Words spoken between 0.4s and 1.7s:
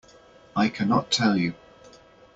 I cannot tell you.